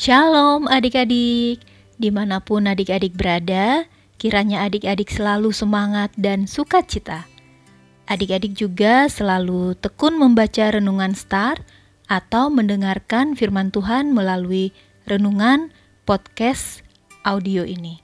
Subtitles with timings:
[0.00, 1.60] Shalom adik-adik,
[2.00, 3.84] di mana pun adik-adik berada,
[4.16, 7.28] kiranya adik-adik selalu semangat dan sukacita.
[8.08, 11.60] Adik-adik juga selalu tekun membaca renungan star
[12.08, 14.72] atau mendengarkan firman Tuhan melalui
[15.04, 15.68] renungan
[16.08, 16.80] podcast
[17.20, 18.00] audio ini.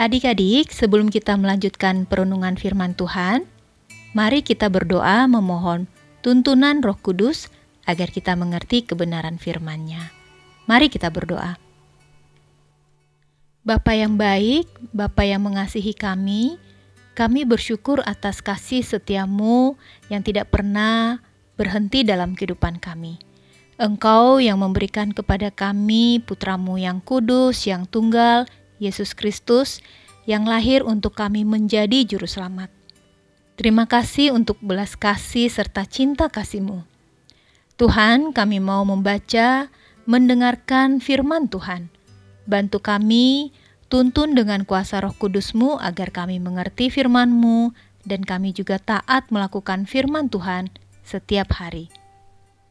[0.00, 3.44] Adik-adik, sebelum kita melanjutkan perenungan firman Tuhan,
[4.16, 5.84] mari kita berdoa memohon
[6.24, 7.52] tuntunan Roh Kudus
[7.84, 10.17] agar kita mengerti kebenaran firman-Nya.
[10.68, 11.56] Mari kita berdoa.
[13.64, 16.60] Bapa yang baik, Bapa yang mengasihi kami,
[17.16, 19.80] kami bersyukur atas kasih setiamu
[20.12, 21.24] yang tidak pernah
[21.56, 23.16] berhenti dalam kehidupan kami.
[23.80, 28.44] Engkau yang memberikan kepada kami putramu yang kudus, yang tunggal,
[28.76, 29.80] Yesus Kristus,
[30.28, 32.68] yang lahir untuk kami menjadi juru selamat.
[33.56, 36.84] Terima kasih untuk belas kasih serta cinta kasihmu.
[37.80, 39.72] Tuhan, kami mau membaca
[40.08, 41.92] mendengarkan firman Tuhan.
[42.48, 43.52] Bantu kami,
[43.92, 47.76] tuntun dengan kuasa roh kudusmu agar kami mengerti firman-Mu
[48.08, 50.72] dan kami juga taat melakukan firman Tuhan
[51.04, 51.92] setiap hari.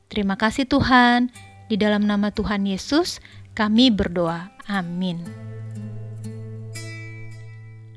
[0.09, 1.29] Terima kasih Tuhan,
[1.69, 3.21] di dalam nama Tuhan Yesus
[3.53, 4.49] kami berdoa.
[4.65, 5.21] Amin.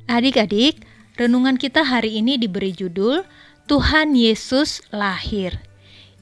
[0.05, 0.85] Adik-adik,
[1.17, 3.25] renungan kita hari ini diberi judul
[3.65, 5.65] Tuhan Yesus lahir.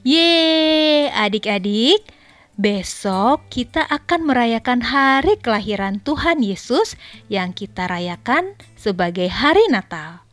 [0.07, 2.05] Ye, adik-adik,
[2.59, 6.99] Besok kita akan merayakan hari kelahiran Tuhan Yesus
[7.31, 10.27] yang kita rayakan sebagai hari Natal.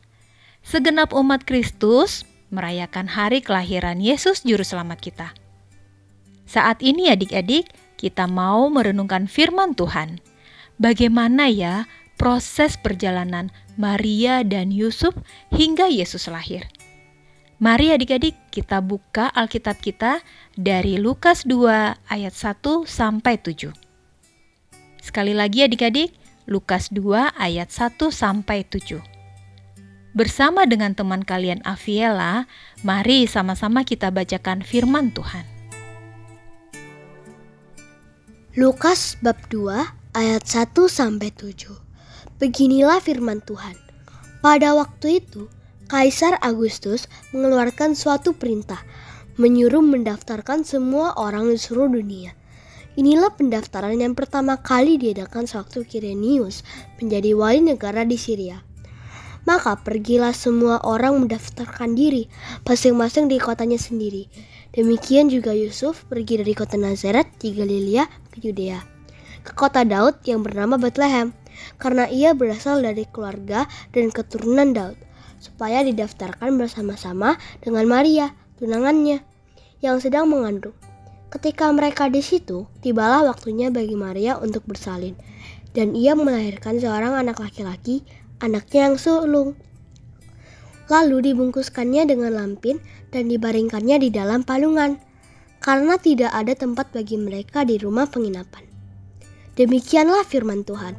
[0.66, 5.38] Segenap umat Kristus merayakan hari kelahiran Yesus Juru Selamat kita.
[6.50, 10.18] Saat ini adik-adik, kita mau merenungkan firman Tuhan.
[10.82, 11.86] Bagaimana ya
[12.18, 15.14] proses perjalanan Maria dan Yusuf
[15.54, 16.66] hingga Yesus lahir?
[17.56, 20.20] Mari adik-adik kita buka Alkitab kita
[20.60, 23.72] dari Lukas 2 ayat 1 sampai 7.
[25.00, 26.12] Sekali lagi adik-adik,
[26.44, 29.00] Lukas 2 ayat 1 sampai 7.
[30.12, 32.44] Bersama dengan teman kalian Aviela,
[32.84, 35.48] mari sama-sama kita bacakan firman Tuhan.
[38.52, 41.72] Lukas bab 2 ayat 1 sampai 7.
[42.36, 43.80] Beginilah firman Tuhan.
[44.44, 45.48] Pada waktu itu,
[45.86, 48.82] Kaisar Agustus mengeluarkan suatu perintah
[49.38, 52.34] menyuruh mendaftarkan semua orang di seluruh dunia.
[52.98, 56.66] Inilah pendaftaran yang pertama kali diadakan sewaktu Kirenius
[56.98, 58.66] menjadi wali negara di Syria.
[59.46, 62.26] Maka pergilah semua orang mendaftarkan diri
[62.66, 64.26] masing-masing di kotanya sendiri.
[64.74, 68.82] Demikian juga Yusuf pergi dari kota Nazaret di Galilea ke Yudea,
[69.46, 71.30] ke kota Daud yang bernama Bethlehem,
[71.78, 75.06] karena ia berasal dari keluarga dan keturunan Daud
[75.38, 79.20] supaya didaftarkan bersama-sama dengan Maria, tunangannya,
[79.84, 80.74] yang sedang mengandung.
[81.28, 85.18] Ketika mereka di situ, tibalah waktunya bagi Maria untuk bersalin,
[85.76, 88.00] dan ia melahirkan seorang anak laki-laki,
[88.40, 89.52] anaknya yang sulung.
[90.88, 92.80] Lalu dibungkuskannya dengan lampin
[93.12, 94.96] dan dibaringkannya di dalam palungan,
[95.60, 98.64] karena tidak ada tempat bagi mereka di rumah penginapan.
[99.58, 100.94] Demikianlah firman Tuhan.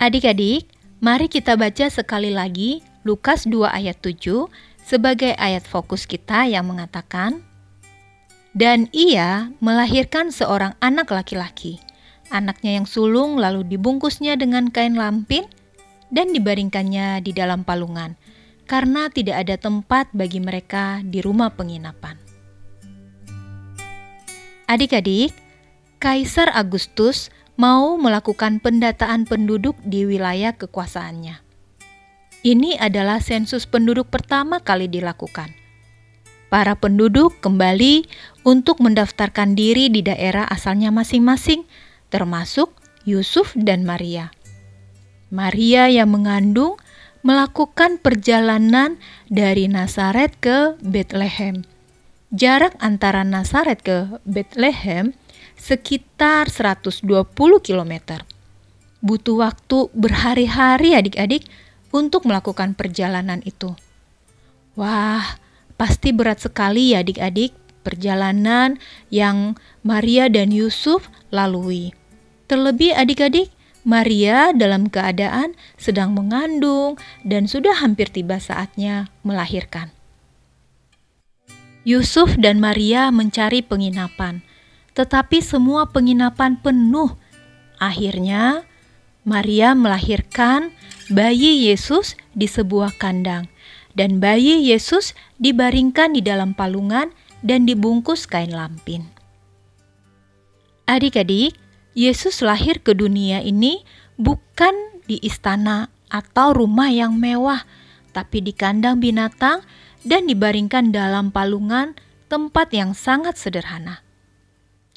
[0.00, 0.71] Adik-adik,
[1.02, 4.46] Mari kita baca sekali lagi Lukas 2 ayat 7
[4.86, 7.42] sebagai ayat fokus kita yang mengatakan,
[8.54, 11.82] Dan ia melahirkan seorang anak laki-laki.
[12.30, 15.42] Anaknya yang sulung lalu dibungkusnya dengan kain lampin
[16.14, 18.14] dan dibaringkannya di dalam palungan,
[18.70, 22.14] karena tidak ada tempat bagi mereka di rumah penginapan.
[24.70, 25.34] Adik-adik,
[25.98, 27.26] Kaisar Agustus
[27.56, 31.40] mau melakukan pendataan penduduk di wilayah kekuasaannya.
[32.42, 35.54] Ini adalah sensus penduduk pertama kali dilakukan.
[36.50, 38.04] Para penduduk kembali
[38.44, 41.64] untuk mendaftarkan diri di daerah asalnya masing-masing,
[42.12, 42.74] termasuk
[43.08, 44.34] Yusuf dan Maria.
[45.32, 46.76] Maria yang mengandung
[47.24, 48.98] melakukan perjalanan
[49.30, 51.64] dari Nazaret ke Bethlehem.
[52.34, 55.14] Jarak antara Nazaret ke Bethlehem
[55.62, 57.06] sekitar 120
[57.62, 57.94] km.
[58.98, 61.46] Butuh waktu berhari-hari adik-adik
[61.94, 63.78] untuk melakukan perjalanan itu.
[64.74, 65.38] Wah,
[65.78, 67.54] pasti berat sekali ya adik-adik
[67.86, 69.54] perjalanan yang
[69.86, 71.94] Maria dan Yusuf lalui.
[72.50, 73.54] Terlebih adik-adik,
[73.86, 79.94] Maria dalam keadaan sedang mengandung dan sudah hampir tiba saatnya melahirkan.
[81.82, 84.46] Yusuf dan Maria mencari penginapan
[84.92, 87.16] tetapi semua penginapan penuh.
[87.80, 88.64] Akhirnya,
[89.22, 90.74] Maria melahirkan
[91.10, 93.46] bayi Yesus di sebuah kandang,
[93.94, 97.10] dan bayi Yesus dibaringkan di dalam palungan
[97.42, 99.06] dan dibungkus kain lampin.
[100.86, 101.54] Adik-adik,
[101.92, 103.84] Yesus lahir ke dunia ini
[104.16, 104.72] bukan
[105.04, 107.64] di istana atau rumah yang mewah,
[108.16, 109.64] tapi di kandang binatang
[110.02, 111.94] dan dibaringkan dalam palungan
[112.32, 114.00] tempat yang sangat sederhana.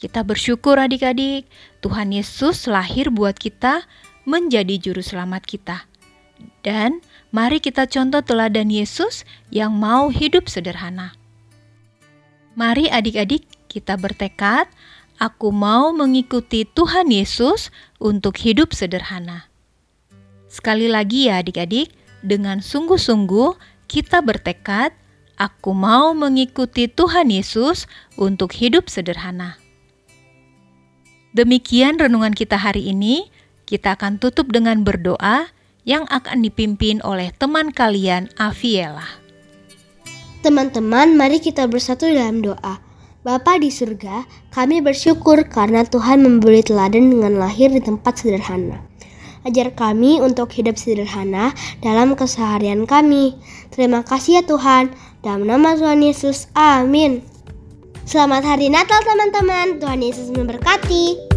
[0.06, 1.50] Kita bersyukur adik-adik,
[1.82, 3.90] Tuhan Yesus lahir buat kita
[4.30, 5.90] menjadi juru selamat kita.
[6.62, 7.02] Dan
[7.34, 11.18] mari kita contoh teladan Yesus yang mau hidup sederhana.
[12.54, 14.70] Mari adik-adik kita bertekad,
[15.18, 19.50] aku mau mengikuti Tuhan Yesus untuk hidup sederhana.
[20.54, 21.90] Sekali lagi ya adik-adik,
[22.22, 23.58] dengan sungguh-sungguh
[23.90, 24.94] kita bertekad,
[25.42, 27.90] aku mau mengikuti Tuhan Yesus
[28.22, 29.65] untuk hidup sederhana.
[31.36, 33.28] Demikian renungan kita hari ini.
[33.68, 35.52] Kita akan tutup dengan berdoa
[35.84, 39.20] yang akan dipimpin oleh teman kalian, Aviela.
[40.40, 42.80] Teman-teman, mari kita bersatu dalam doa.
[43.28, 44.24] Bapa di surga,
[44.56, 48.80] kami bersyukur karena Tuhan memberi teladan dengan lahir di tempat sederhana.
[49.44, 51.52] Ajar kami untuk hidup sederhana
[51.84, 53.36] dalam keseharian kami.
[53.76, 54.96] Terima kasih ya Tuhan.
[55.20, 57.35] Dalam nama Tuhan Yesus, amin.
[58.06, 59.82] Selamat hari Natal teman-teman.
[59.82, 61.35] Tuhan Yesus memberkati.